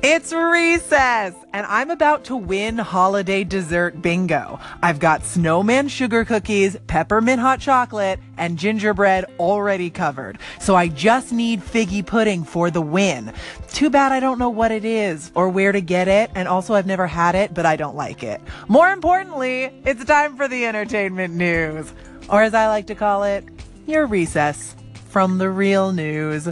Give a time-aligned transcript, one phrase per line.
[0.00, 4.60] It's recess, and I'm about to win holiday dessert bingo.
[4.80, 10.38] I've got snowman sugar cookies, peppermint hot chocolate, and gingerbread already covered.
[10.60, 13.32] So I just need figgy pudding for the win.
[13.72, 16.74] Too bad I don't know what it is or where to get it, and also
[16.74, 18.40] I've never had it, but I don't like it.
[18.68, 21.92] More importantly, it's time for the entertainment news.
[22.28, 23.44] Or as I like to call it,
[23.84, 24.76] your recess
[25.10, 26.44] from the real news.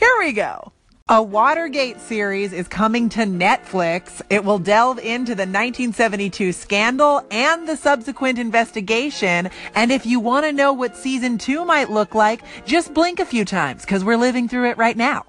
[0.00, 0.72] Here we go.
[1.10, 4.20] A Watergate series is coming to Netflix.
[4.28, 9.48] It will delve into the 1972 scandal and the subsequent investigation.
[9.74, 13.24] And if you want to know what season two might look like, just blink a
[13.24, 15.24] few times because we're living through it right now.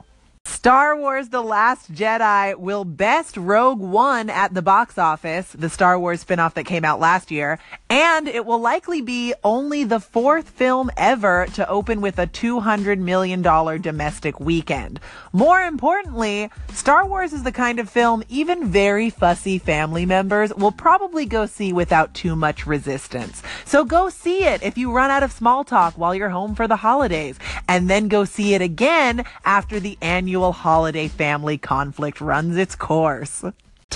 [0.50, 5.98] Star Wars The Last Jedi will best Rogue One at the box office, the Star
[5.98, 7.60] Wars spinoff that came out last year,
[7.90, 12.98] and it will likely be only the fourth film ever to open with a $200
[12.98, 15.00] million domestic weekend.
[15.32, 20.72] More importantly, Star Wars is the kind of film even very fussy family members will
[20.72, 23.42] probably go see without too much resistance.
[23.66, 26.68] So go see it if you run out of small talk while you're home for
[26.68, 27.38] the holidays,
[27.70, 33.46] and then go see it again after the annual holiday family conflict runs its course.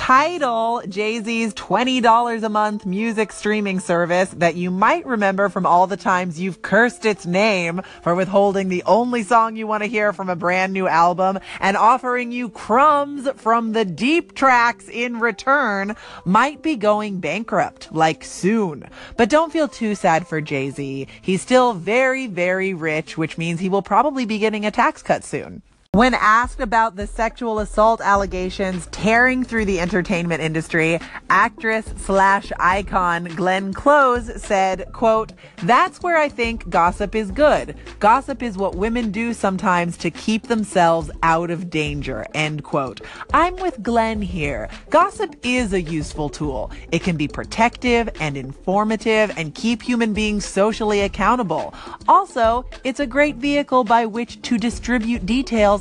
[0.06, 5.96] Tidal, Jay-Z's $20 a month music streaming service that you might remember from all the
[5.96, 10.28] times you've cursed its name for withholding the only song you want to hear from
[10.28, 16.62] a brand new album and offering you crumbs from the deep tracks in return, might
[16.62, 18.84] be going bankrupt, like soon.
[19.16, 21.08] But don't feel too sad for Jay-Z.
[21.22, 25.24] He's still very, very rich, which means he will probably be getting a tax cut
[25.24, 25.62] soon.
[25.96, 33.26] When asked about the sexual assault allegations tearing through the entertainment industry, actress slash icon
[33.26, 37.76] Glenn Close said, quote, That's where I think gossip is good.
[38.00, 43.02] Gossip is what women do sometimes to keep themselves out of danger, end quote.
[43.32, 44.70] I'm with Glenn here.
[44.90, 46.72] Gossip is a useful tool.
[46.92, 51.76] It can be protective and informative and keep human beings socially accountable.
[52.08, 55.24] Also, it's a great vehicle by which to distribute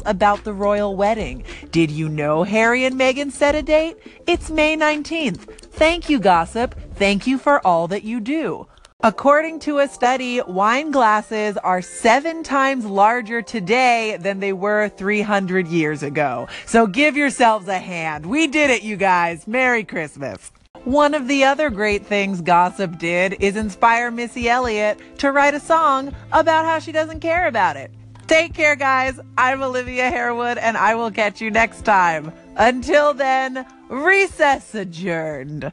[0.07, 1.45] about the royal wedding.
[1.71, 3.97] Did you know Harry and Meghan set a date?
[4.27, 5.41] It's May 19th.
[5.73, 6.75] Thank you, gossip.
[6.95, 8.67] Thank you for all that you do.
[9.05, 15.67] According to a study, wine glasses are seven times larger today than they were 300
[15.67, 16.47] years ago.
[16.67, 18.27] So give yourselves a hand.
[18.27, 19.49] We did it, you guys.
[19.49, 20.53] Merry Christmas.
[20.85, 25.61] One of the other great things Gossip did is inspire Missy Elliott to write a
[25.61, 27.91] song about how she doesn't care about it.
[28.33, 29.21] Take care, guys.
[29.37, 32.33] I'm Olivia Harewood, and I will catch you next time.
[32.57, 35.71] Until then, recess adjourned.